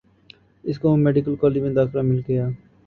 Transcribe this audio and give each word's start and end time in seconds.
اس 0.63 0.79
کو 0.79 0.95
medical 0.97 1.35
college 1.41 1.57
میں 1.61 1.73
داخلہ 1.73 2.01
مل 2.01 2.19
گیا 2.27 2.45